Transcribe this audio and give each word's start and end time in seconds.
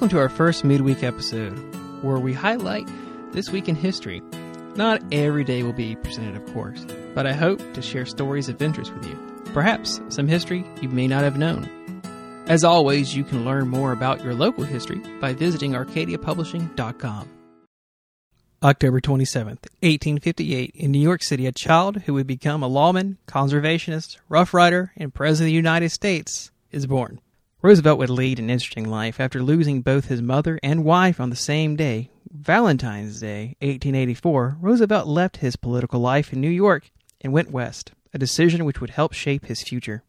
Welcome 0.00 0.16
to 0.16 0.22
our 0.22 0.30
first 0.30 0.64
midweek 0.64 1.02
episode, 1.02 1.52
where 2.02 2.18
we 2.18 2.32
highlight 2.32 2.88
this 3.32 3.50
week 3.50 3.68
in 3.68 3.74
history. 3.74 4.22
Not 4.74 5.02
every 5.12 5.44
day 5.44 5.62
will 5.62 5.74
be 5.74 5.94
presented, 5.94 6.36
of 6.36 6.54
course, 6.54 6.86
but 7.14 7.26
I 7.26 7.34
hope 7.34 7.60
to 7.74 7.82
share 7.82 8.06
stories 8.06 8.48
of 8.48 8.62
interest 8.62 8.94
with 8.94 9.06
you. 9.06 9.14
Perhaps 9.52 10.00
some 10.08 10.26
history 10.26 10.64
you 10.80 10.88
may 10.88 11.06
not 11.06 11.22
have 11.22 11.36
known. 11.36 11.68
As 12.46 12.64
always, 12.64 13.14
you 13.14 13.24
can 13.24 13.44
learn 13.44 13.68
more 13.68 13.92
about 13.92 14.24
your 14.24 14.32
local 14.32 14.64
history 14.64 15.02
by 15.20 15.34
visiting 15.34 15.72
arcadiapublishing.com. 15.72 17.28
October 18.62 19.00
27th, 19.02 19.68
1858, 19.82 20.70
in 20.76 20.92
New 20.92 20.98
York 20.98 21.22
City, 21.22 21.46
a 21.46 21.52
child 21.52 22.00
who 22.06 22.14
would 22.14 22.26
become 22.26 22.62
a 22.62 22.68
lawman, 22.68 23.18
conservationist, 23.28 24.16
rough 24.30 24.54
rider, 24.54 24.92
and 24.96 25.12
President 25.12 25.48
of 25.48 25.50
the 25.50 25.56
United 25.56 25.90
States 25.90 26.50
is 26.72 26.86
born. 26.86 27.20
Roosevelt 27.62 27.98
would 27.98 28.08
lead 28.08 28.38
an 28.38 28.48
interesting 28.48 28.88
life 28.88 29.20
after 29.20 29.42
losing 29.42 29.82
both 29.82 30.06
his 30.06 30.22
mother 30.22 30.58
and 30.62 30.82
wife 30.82 31.20
on 31.20 31.28
the 31.28 31.36
same 31.36 31.76
day. 31.76 32.08
Valentine's 32.30 33.20
Day, 33.20 33.56
1884, 33.60 34.56
Roosevelt 34.58 35.06
left 35.06 35.38
his 35.38 35.56
political 35.56 36.00
life 36.00 36.32
in 36.32 36.40
New 36.40 36.48
York 36.48 36.90
and 37.20 37.34
went 37.34 37.50
west, 37.50 37.92
a 38.14 38.18
decision 38.18 38.64
which 38.64 38.80
would 38.80 38.90
help 38.90 39.12
shape 39.12 39.44
his 39.44 39.62
future. 39.62 40.02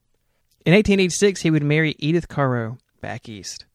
In 0.65 0.73
1886, 0.73 1.41
he 1.41 1.51
would 1.51 1.63
marry 1.63 1.95
Edith 1.99 2.29
Carow 2.29 2.77
back 3.01 3.27
east. 3.27 3.65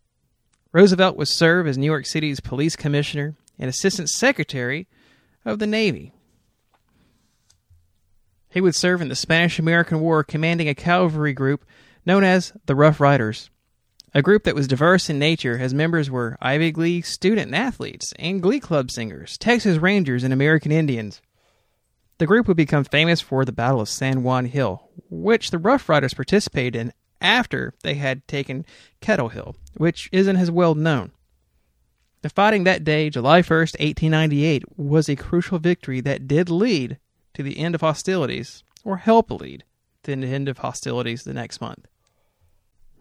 Roosevelt 0.72 1.16
would 1.18 1.28
serve 1.28 1.66
as 1.66 1.76
New 1.76 1.86
York 1.86 2.06
City's 2.06 2.40
police 2.40 2.76
commissioner 2.76 3.34
and 3.58 3.68
Assistant 3.68 4.08
Secretary 4.08 4.86
of 5.44 5.58
the 5.58 5.66
Navy. 5.66 6.12
He 8.48 8.62
would 8.62 8.74
serve 8.74 9.02
in 9.02 9.10
the 9.10 9.14
Spanish 9.14 9.58
American 9.58 10.00
War, 10.00 10.24
commanding 10.24 10.68
a 10.68 10.74
cavalry 10.74 11.34
group 11.34 11.62
known 12.06 12.24
as 12.24 12.54
the 12.64 12.74
Rough 12.74 13.00
Riders, 13.00 13.50
a 14.16 14.22
group 14.22 14.44
that 14.44 14.54
was 14.54 14.66
diverse 14.66 15.10
in 15.10 15.18
nature 15.18 15.58
as 15.58 15.74
members 15.74 16.10
were 16.10 16.38
Ivy 16.40 16.72
League 16.72 17.04
student 17.04 17.52
athletes 17.52 18.14
and 18.18 18.40
Glee 18.40 18.60
Club 18.60 18.90
singers, 18.90 19.36
Texas 19.36 19.76
Rangers, 19.76 20.24
and 20.24 20.32
American 20.32 20.72
Indians. 20.72 21.20
The 22.16 22.24
group 22.24 22.48
would 22.48 22.56
become 22.56 22.84
famous 22.84 23.20
for 23.20 23.44
the 23.44 23.52
Battle 23.52 23.82
of 23.82 23.90
San 23.90 24.22
Juan 24.22 24.46
Hill, 24.46 24.88
which 25.10 25.50
the 25.50 25.58
Rough 25.58 25.86
Riders 25.86 26.14
participated 26.14 26.76
in 26.76 26.94
after 27.20 27.74
they 27.82 27.92
had 27.96 28.26
taken 28.26 28.64
Kettle 29.02 29.28
Hill, 29.28 29.54
which 29.76 30.08
isn't 30.12 30.38
as 30.38 30.50
well 30.50 30.74
known. 30.74 31.12
The 32.22 32.30
fighting 32.30 32.64
that 32.64 32.84
day, 32.84 33.10
July 33.10 33.42
1st, 33.42 33.78
1898, 33.78 34.78
was 34.78 35.10
a 35.10 35.16
crucial 35.16 35.58
victory 35.58 36.00
that 36.00 36.26
did 36.26 36.48
lead 36.48 36.98
to 37.34 37.42
the 37.42 37.58
end 37.58 37.74
of 37.74 37.82
hostilities, 37.82 38.64
or 38.82 38.96
help 38.96 39.30
lead 39.30 39.64
to 40.04 40.16
the 40.16 40.26
end 40.26 40.48
of 40.48 40.56
hostilities 40.56 41.24
the 41.24 41.34
next 41.34 41.60
month. 41.60 41.86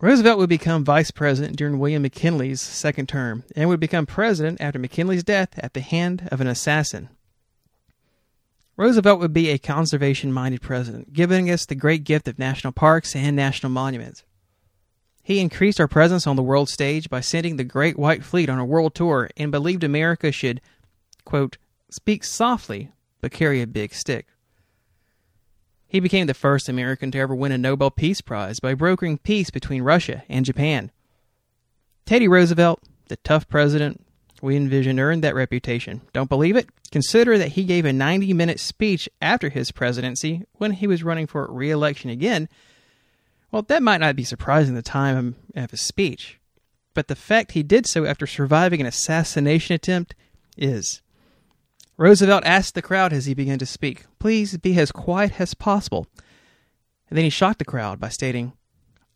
Roosevelt 0.02 0.38
would 0.40 0.50
become 0.50 0.84
vice 0.84 1.10
president 1.10 1.56
during 1.56 1.80
William 1.80 2.02
McKinley's 2.02 2.62
second 2.62 3.08
term 3.08 3.44
and 3.56 3.70
would 3.70 3.80
become 3.80 4.06
president 4.06 4.60
after 4.60 4.78
McKinley's 4.78 5.24
death 5.24 5.58
at 5.58 5.74
the 5.74 5.82
hand 5.82 6.28
of 6.32 6.42
an 6.42 6.48
assassin. 6.48 7.10
Roosevelt 8.78 9.22
would 9.22 9.34
be 9.34 9.50
a 9.50 9.58
conservation 9.58 10.34
minded 10.34 10.62
president, 10.62 11.14
giving 11.14 11.50
us 11.50 11.66
the 11.66 11.76
great 11.76 12.04
gift 12.04 12.28
of 12.28 12.38
national 12.38 12.74
parks 12.74 13.16
and 13.16 13.34
national 13.36 13.72
monuments. 13.72 14.26
He 15.24 15.40
increased 15.40 15.80
our 15.80 15.88
presence 15.88 16.28
on 16.28 16.36
the 16.36 16.44
world 16.44 16.70
stage 16.70 17.10
by 17.10 17.22
sending 17.22 17.56
the 17.56 17.64
Great 17.64 17.98
White 17.98 18.24
Fleet 18.24 18.50
on 18.50 18.60
a 18.60 18.66
world 18.66 18.94
tour 18.94 19.30
and 19.38 19.50
believed 19.50 19.84
America 19.84 20.32
should, 20.32 20.60
quote, 21.24 21.58
speak 21.90 22.26
softly 22.26 22.92
but 23.22 23.32
carry 23.32 23.62
a 23.62 23.68
big 23.68 23.94
stick. 23.94 24.28
He 25.96 26.02
became 26.02 26.28
the 26.28 26.34
first 26.34 26.68
American 26.68 27.10
to 27.12 27.20
ever 27.20 27.34
win 27.34 27.54
a 27.54 27.58
Nobel 27.58 27.90
Peace 27.90 28.20
Prize 28.20 28.60
by 28.60 28.74
brokering 28.74 29.18
peace 29.18 29.50
between 29.50 29.82
Russia 29.82 30.24
and 30.28 30.44
Japan. 30.44 30.92
Teddy 32.06 32.28
Roosevelt, 32.28 32.84
the 33.08 33.16
tough 33.16 33.48
president 33.48 34.06
we 34.42 34.58
envision, 34.58 35.00
earned 35.00 35.24
that 35.24 35.36
reputation. 35.36 36.02
Don't 36.12 36.28
believe 36.28 36.58
it? 36.58 36.68
Consider 36.92 37.38
that 37.38 37.54
he 37.54 37.64
gave 37.64 37.86
a 37.86 37.94
90 37.94 38.34
minute 38.34 38.60
speech 38.60 39.08
after 39.22 39.48
his 39.48 39.72
presidency 39.72 40.44
when 40.56 40.74
he 40.74 40.86
was 40.86 41.02
running 41.02 41.28
for 41.28 41.48
re 41.50 41.72
election 41.72 42.10
again 42.10 42.50
well, 43.50 43.62
that 43.62 43.82
might 43.82 44.02
not 44.02 44.18
be 44.18 44.26
surprising 44.26 44.76
the 44.76 44.82
time 44.82 45.38
of 45.56 45.72
his 45.72 45.80
speech, 45.80 46.42
but 46.94 47.08
the 47.08 47.16
fact 47.16 47.54
he 47.54 47.64
did 47.64 47.88
so 47.88 48.04
after 48.04 48.28
surviving 48.28 48.82
an 48.82 48.86
assassination 48.86 49.76
attempt 49.76 50.14
is. 50.58 51.02
Roosevelt 51.98 52.44
asked 52.46 52.76
the 52.76 52.82
crowd 52.82 53.14
as 53.14 53.26
he 53.26 53.34
began 53.34 53.60
to 53.60 53.66
speak, 53.66 54.06
Please 54.20 54.58
be 54.58 54.78
as 54.80 54.92
quiet 54.92 55.40
as 55.40 55.54
possible. 55.54 56.08
And 57.10 57.18
then 57.18 57.24
he 57.24 57.30
shocked 57.30 57.60
the 57.60 57.66
crowd 57.66 58.00
by 58.00 58.10
stating, 58.10 58.54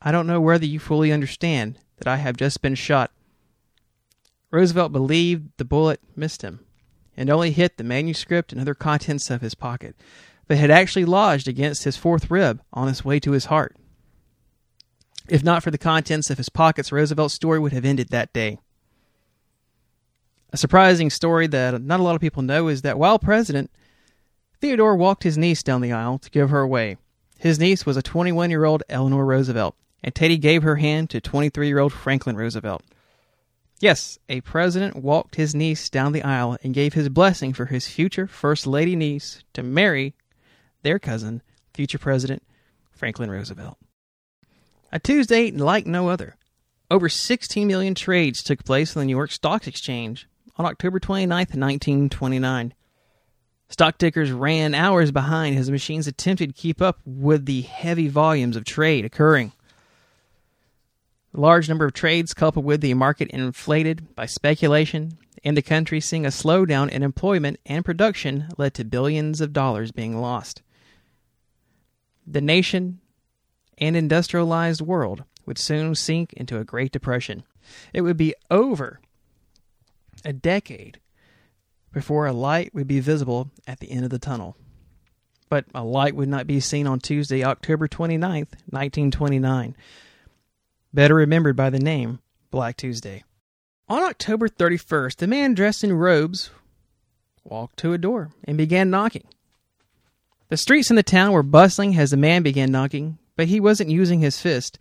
I 0.01 0.11
don't 0.11 0.27
know 0.27 0.39
whether 0.39 0.65
you 0.65 0.79
fully 0.79 1.11
understand 1.11 1.77
that 1.97 2.07
I 2.07 2.17
have 2.17 2.37
just 2.37 2.61
been 2.61 2.75
shot. 2.75 3.11
Roosevelt 4.51 4.91
believed 4.91 5.49
the 5.57 5.65
bullet 5.65 5.99
missed 6.15 6.41
him 6.41 6.65
and 7.17 7.29
only 7.29 7.51
hit 7.51 7.77
the 7.77 7.83
manuscript 7.83 8.53
and 8.53 8.61
other 8.61 8.73
contents 8.73 9.29
of 9.29 9.41
his 9.41 9.55
pocket, 9.55 9.95
but 10.47 10.57
had 10.57 10.71
actually 10.71 11.03
lodged 11.03 11.49
against 11.49 11.83
his 11.83 11.97
fourth 11.97 12.31
rib 12.31 12.61
on 12.71 12.87
its 12.87 13.03
way 13.03 13.19
to 13.19 13.31
his 13.31 13.45
heart. 13.45 13.75
If 15.27 15.43
not 15.43 15.61
for 15.61 15.69
the 15.69 15.77
contents 15.77 16.29
of 16.29 16.37
his 16.37 16.49
pockets, 16.49 16.91
Roosevelt's 16.93 17.35
story 17.35 17.59
would 17.59 17.73
have 17.73 17.85
ended 17.85 18.09
that 18.09 18.31
day. 18.31 18.59
A 20.51 20.57
surprising 20.57 21.09
story 21.09 21.47
that 21.47 21.81
not 21.81 21.99
a 21.99 22.03
lot 22.03 22.15
of 22.15 22.21
people 22.21 22.41
know 22.41 22.67
is 22.67 22.81
that 22.81 22.97
while 22.97 23.19
president, 23.19 23.69
Theodore 24.59 24.95
walked 24.95 25.23
his 25.23 25.37
niece 25.37 25.61
down 25.61 25.81
the 25.81 25.91
aisle 25.91 26.17
to 26.19 26.29
give 26.31 26.49
her 26.49 26.61
away. 26.61 26.97
His 27.37 27.59
niece 27.59 27.85
was 27.85 27.97
a 27.97 28.01
21 28.01 28.49
year 28.49 28.65
old 28.65 28.83
Eleanor 28.89 29.25
Roosevelt, 29.25 29.75
and 30.03 30.13
Teddy 30.13 30.37
gave 30.37 30.63
her 30.63 30.77
hand 30.77 31.09
to 31.11 31.21
23 31.21 31.67
year 31.67 31.79
old 31.79 31.93
Franklin 31.93 32.35
Roosevelt. 32.35 32.83
Yes, 33.79 34.19
a 34.27 34.41
president 34.41 34.97
walked 34.97 35.35
his 35.35 35.55
niece 35.55 35.89
down 35.89 36.11
the 36.11 36.23
aisle 36.23 36.57
and 36.63 36.73
gave 36.73 36.93
his 36.93 37.07
blessing 37.07 37.53
for 37.53 37.67
his 37.67 37.87
future 37.87 38.27
First 38.27 38.67
Lady 38.67 38.95
niece 38.95 39.43
to 39.53 39.63
marry 39.63 40.15
their 40.81 40.99
cousin, 40.99 41.41
future 41.73 41.99
President 41.99 42.43
Franklin 42.91 43.31
Roosevelt. 43.31 43.77
A 44.91 44.99
Tuesday 44.99 45.51
like 45.51 45.85
no 45.85 46.09
other. 46.09 46.35
Over 46.91 47.07
16 47.07 47.67
million 47.67 47.95
trades 47.95 48.43
took 48.43 48.65
place 48.65 48.97
on 48.97 49.01
the 49.01 49.05
New 49.05 49.15
York 49.15 49.31
Stock 49.31 49.67
Exchange 49.67 50.27
on 50.59 50.65
October 50.65 50.99
29, 50.99 51.29
1929. 51.29 52.73
Stock 53.69 53.97
tickers 53.97 54.31
ran 54.31 54.75
hours 54.75 55.11
behind 55.11 55.57
as 55.57 55.71
machines 55.71 56.05
attempted 56.05 56.53
to 56.53 56.61
keep 56.61 56.81
up 56.81 56.99
with 57.05 57.45
the 57.45 57.61
heavy 57.61 58.09
volumes 58.09 58.57
of 58.57 58.65
trade 58.65 59.05
occurring. 59.05 59.53
The 61.33 61.39
large 61.39 61.69
number 61.69 61.85
of 61.85 61.93
trades, 61.93 62.33
coupled 62.33 62.65
with 62.65 62.81
the 62.81 62.93
market 62.95 63.29
inflated 63.29 64.13
by 64.15 64.25
speculation 64.25 65.17
and 65.45 65.55
the 65.55 65.61
country 65.61 66.01
seeing 66.01 66.25
a 66.25 66.29
slowdown 66.29 66.89
in 66.89 67.03
employment 67.03 67.59
and 67.65 67.85
production, 67.85 68.49
led 68.57 68.73
to 68.73 68.83
billions 68.83 69.39
of 69.39 69.53
dollars 69.53 69.93
being 69.93 70.19
lost. 70.19 70.61
The 72.27 72.41
nation 72.41 72.99
and 73.77 73.95
industrialized 73.95 74.81
world 74.81 75.23
would 75.45 75.57
soon 75.57 75.95
sink 75.95 76.33
into 76.33 76.59
a 76.59 76.65
Great 76.65 76.91
Depression. 76.91 77.43
It 77.93 78.01
would 78.01 78.17
be 78.17 78.33
over 78.51 78.99
a 80.25 80.33
decade 80.33 80.99
before 81.91 82.27
a 82.27 82.33
light 82.33 82.73
would 82.73 82.87
be 82.87 82.99
visible 82.99 83.49
at 83.67 83.79
the 83.79 83.91
end 83.91 84.03
of 84.03 84.11
the 84.11 84.19
tunnel. 84.19 84.55
But 85.49 85.65
a 85.73 85.83
light 85.83 86.15
would 86.15 86.29
not 86.29 86.47
be 86.47 86.59
seen 86.59 86.85
on 86.85 86.99
Tuesday, 86.99 87.43
October 87.43 87.87
29th, 87.87 88.53
1929, 88.69 89.75
better 90.93 91.15
remembered 91.15 91.55
by 91.55 91.69
the 91.69 91.79
name 91.79 92.19
Black 92.51 92.77
Tuesday. 92.77 93.23
On 93.87 94.03
October 94.03 94.47
31st, 94.47 95.21
a 95.23 95.27
man 95.27 95.55
dressed 95.55 95.83
in 95.83 95.93
robes 95.93 96.51
walked 97.43 97.77
to 97.79 97.93
a 97.93 97.97
door 97.97 98.29
and 98.43 98.57
began 98.57 98.89
knocking. 98.91 99.23
The 100.49 100.57
streets 100.57 100.89
in 100.89 100.95
the 100.95 101.03
town 101.03 101.31
were 101.31 101.43
bustling 101.43 101.97
as 101.97 102.11
the 102.11 102.17
man 102.17 102.43
began 102.43 102.71
knocking, 102.71 103.17
but 103.35 103.47
he 103.47 103.59
wasn't 103.59 103.89
using 103.89 104.19
his 104.19 104.39
fist. 104.39 104.77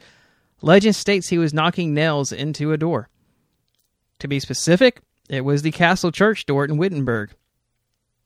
Legend 0.60 0.96
states 0.96 1.28
he 1.28 1.38
was 1.38 1.54
knocking 1.54 1.94
nails 1.94 2.32
into 2.32 2.72
a 2.72 2.76
door. 2.76 3.08
To 4.18 4.28
be 4.28 4.40
specific, 4.40 5.00
it 5.28 5.42
was 5.42 5.62
the 5.62 5.70
Castle 5.70 6.10
Church 6.10 6.46
door 6.46 6.64
in 6.64 6.76
Wittenberg. 6.76 7.34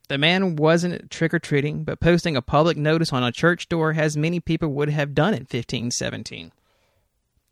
The 0.08 0.18
man 0.18 0.56
wasn't 0.56 1.10
trick 1.10 1.32
or 1.32 1.38
treating, 1.38 1.84
but 1.84 2.00
posting 2.00 2.36
a 2.36 2.42
public 2.42 2.76
notice 2.76 3.12
on 3.12 3.24
a 3.24 3.32
church 3.32 3.68
door 3.68 3.94
as 3.96 4.16
many 4.16 4.40
people 4.40 4.68
would 4.70 4.90
have 4.90 5.14
done 5.14 5.34
in 5.34 5.40
1517. 5.40 6.52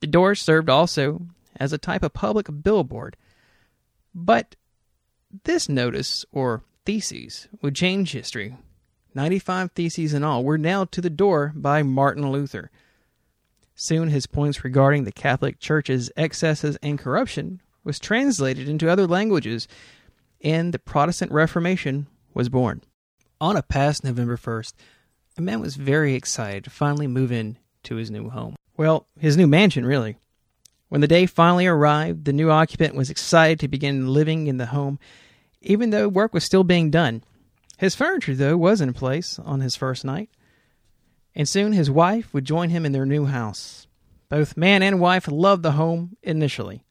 The 0.00 0.06
door 0.06 0.34
served 0.34 0.68
also 0.68 1.22
as 1.56 1.72
a 1.72 1.78
type 1.78 2.02
of 2.02 2.12
public 2.12 2.48
billboard, 2.62 3.16
but 4.14 4.56
this 5.44 5.68
notice, 5.68 6.24
or 6.32 6.62
theses, 6.84 7.48
would 7.62 7.74
change 7.74 8.12
history 8.12 8.56
95 9.14 9.72
theses 9.72 10.14
in 10.14 10.22
all, 10.22 10.44
were 10.44 10.58
nailed 10.58 10.92
to 10.92 11.00
the 11.00 11.10
door 11.10 11.52
by 11.54 11.82
Martin 11.82 12.30
Luther. 12.30 12.70
Soon 13.74 14.08
his 14.08 14.26
points 14.26 14.62
regarding 14.62 15.04
the 15.04 15.12
Catholic 15.12 15.58
Church's 15.58 16.10
excesses 16.16 16.76
and 16.82 16.98
corruption 16.98 17.60
was 17.84 17.98
translated 17.98 18.68
into 18.68 18.90
other 18.90 19.06
languages, 19.06 19.68
and 20.42 20.72
the 20.72 20.78
Protestant 20.78 21.32
Reformation 21.32 22.06
was 22.34 22.48
born. 22.48 22.82
On 23.40 23.56
a 23.56 23.62
past 23.62 24.04
November 24.04 24.36
1st, 24.36 24.74
a 25.38 25.40
man 25.40 25.60
was 25.60 25.76
very 25.76 26.14
excited 26.14 26.64
to 26.64 26.70
finally 26.70 27.06
move 27.06 27.32
in 27.32 27.56
to 27.84 27.96
his 27.96 28.10
new 28.10 28.28
home. 28.28 28.56
Well, 28.76 29.06
his 29.18 29.36
new 29.36 29.46
mansion, 29.46 29.86
really. 29.86 30.16
When 30.88 31.00
the 31.00 31.08
day 31.08 31.26
finally 31.26 31.66
arrived, 31.66 32.24
the 32.24 32.32
new 32.32 32.50
occupant 32.50 32.94
was 32.94 33.10
excited 33.10 33.60
to 33.60 33.68
begin 33.68 34.12
living 34.12 34.46
in 34.46 34.56
the 34.56 34.66
home, 34.66 34.98
even 35.62 35.90
though 35.90 36.08
work 36.08 36.34
was 36.34 36.44
still 36.44 36.64
being 36.64 36.90
done. 36.90 37.22
His 37.78 37.94
furniture, 37.94 38.34
though, 38.34 38.56
was 38.56 38.80
in 38.80 38.92
place 38.92 39.38
on 39.38 39.60
his 39.60 39.76
first 39.76 40.04
night, 40.04 40.30
and 41.34 41.48
soon 41.48 41.72
his 41.72 41.90
wife 41.90 42.34
would 42.34 42.44
join 42.44 42.70
him 42.70 42.84
in 42.84 42.92
their 42.92 43.06
new 43.06 43.26
house. 43.26 43.86
Both 44.28 44.56
man 44.56 44.82
and 44.82 45.00
wife 45.00 45.28
loved 45.28 45.62
the 45.62 45.72
home 45.72 46.16
initially. 46.22 46.84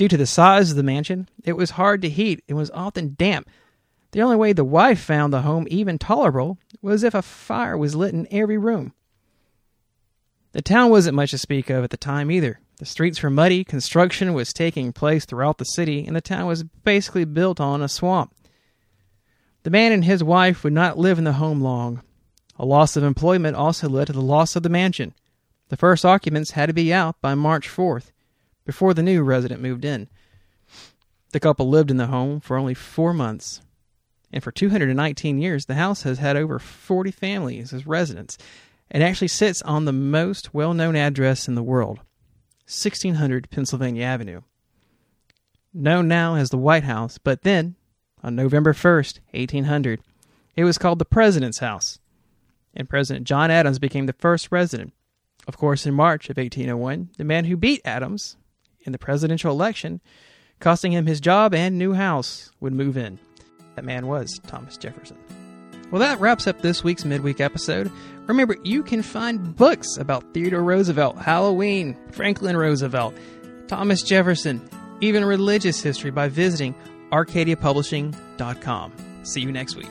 Due 0.00 0.08
to 0.08 0.16
the 0.16 0.24
size 0.24 0.70
of 0.70 0.78
the 0.78 0.82
mansion, 0.82 1.28
it 1.44 1.58
was 1.58 1.72
hard 1.72 2.00
to 2.00 2.08
heat 2.08 2.42
and 2.48 2.56
was 2.56 2.70
often 2.70 3.16
damp. 3.18 3.50
The 4.12 4.22
only 4.22 4.36
way 4.36 4.54
the 4.54 4.64
wife 4.64 4.98
found 4.98 5.30
the 5.30 5.42
home 5.42 5.66
even 5.68 5.98
tolerable 5.98 6.56
was 6.80 7.04
if 7.04 7.12
a 7.12 7.20
fire 7.20 7.76
was 7.76 7.94
lit 7.94 8.14
in 8.14 8.26
every 8.30 8.56
room. 8.56 8.94
The 10.52 10.62
town 10.62 10.88
wasn't 10.88 11.16
much 11.16 11.32
to 11.32 11.36
speak 11.36 11.68
of 11.68 11.84
at 11.84 11.90
the 11.90 11.98
time 11.98 12.30
either. 12.30 12.60
The 12.78 12.86
streets 12.86 13.22
were 13.22 13.28
muddy, 13.28 13.62
construction 13.62 14.32
was 14.32 14.54
taking 14.54 14.94
place 14.94 15.26
throughout 15.26 15.58
the 15.58 15.66
city, 15.66 16.06
and 16.06 16.16
the 16.16 16.22
town 16.22 16.46
was 16.46 16.64
basically 16.64 17.26
built 17.26 17.60
on 17.60 17.82
a 17.82 17.86
swamp. 17.86 18.34
The 19.64 19.70
man 19.70 19.92
and 19.92 20.06
his 20.06 20.24
wife 20.24 20.64
would 20.64 20.72
not 20.72 20.96
live 20.96 21.18
in 21.18 21.24
the 21.24 21.34
home 21.34 21.60
long. 21.60 22.02
A 22.58 22.64
loss 22.64 22.96
of 22.96 23.04
employment 23.04 23.54
also 23.54 23.86
led 23.86 24.06
to 24.06 24.14
the 24.14 24.22
loss 24.22 24.56
of 24.56 24.62
the 24.62 24.70
mansion. 24.70 25.12
The 25.68 25.76
first 25.76 26.06
occupants 26.06 26.52
had 26.52 26.70
to 26.70 26.72
be 26.72 26.90
out 26.90 27.20
by 27.20 27.34
March 27.34 27.68
4th, 27.68 28.12
before 28.70 28.94
the 28.94 29.02
new 29.02 29.20
resident 29.24 29.60
moved 29.60 29.84
in. 29.84 30.06
The 31.32 31.40
couple 31.40 31.68
lived 31.68 31.90
in 31.90 31.96
the 31.96 32.06
home 32.06 32.38
for 32.38 32.56
only 32.56 32.72
four 32.72 33.12
months, 33.12 33.62
and 34.32 34.44
for 34.44 34.52
219 34.52 35.38
years, 35.38 35.66
the 35.66 35.74
house 35.74 36.04
has 36.04 36.20
had 36.20 36.36
over 36.36 36.60
40 36.60 37.10
families 37.10 37.72
as 37.72 37.84
residents. 37.84 38.38
It 38.88 39.02
actually 39.02 39.26
sits 39.26 39.60
on 39.62 39.86
the 39.86 39.92
most 39.92 40.54
well 40.54 40.72
known 40.72 40.94
address 40.94 41.48
in 41.48 41.56
the 41.56 41.64
world 41.64 41.96
1600 42.66 43.50
Pennsylvania 43.50 44.04
Avenue. 44.04 44.42
Known 45.74 46.06
now 46.06 46.36
as 46.36 46.50
the 46.50 46.56
White 46.56 46.84
House, 46.84 47.18
but 47.18 47.42
then, 47.42 47.74
on 48.22 48.36
November 48.36 48.72
1st, 48.72 49.18
1800, 49.32 50.00
it 50.54 50.62
was 50.62 50.78
called 50.78 51.00
the 51.00 51.04
President's 51.04 51.58
House, 51.58 51.98
and 52.72 52.88
President 52.88 53.26
John 53.26 53.50
Adams 53.50 53.80
became 53.80 54.06
the 54.06 54.12
first 54.12 54.52
resident. 54.52 54.92
Of 55.48 55.56
course, 55.56 55.86
in 55.86 55.94
March 55.94 56.30
of 56.30 56.36
1801, 56.36 57.10
the 57.16 57.24
man 57.24 57.46
who 57.46 57.56
beat 57.56 57.80
Adams 57.84 58.36
in 58.82 58.92
the 58.92 58.98
presidential 58.98 59.50
election, 59.50 60.00
costing 60.58 60.92
him 60.92 61.06
his 61.06 61.20
job 61.20 61.54
and 61.54 61.78
new 61.78 61.92
house, 61.92 62.50
would 62.60 62.72
move 62.72 62.96
in. 62.96 63.18
That 63.76 63.84
man 63.84 64.06
was 64.06 64.40
Thomas 64.46 64.76
Jefferson. 64.76 65.18
Well, 65.90 66.00
that 66.00 66.20
wraps 66.20 66.46
up 66.46 66.60
this 66.60 66.84
week's 66.84 67.04
midweek 67.04 67.40
episode. 67.40 67.90
Remember, 68.26 68.56
you 68.62 68.82
can 68.82 69.02
find 69.02 69.56
books 69.56 69.96
about 69.96 70.32
Theodore 70.32 70.62
Roosevelt, 70.62 71.18
Halloween, 71.18 71.96
Franklin 72.12 72.56
Roosevelt, 72.56 73.14
Thomas 73.66 74.02
Jefferson, 74.02 74.68
even 75.00 75.24
religious 75.24 75.82
history 75.82 76.10
by 76.10 76.28
visiting 76.28 76.74
ArcadiaPublishing.com. 77.10 78.92
See 79.24 79.40
you 79.40 79.50
next 79.50 79.76
week. 79.76 79.90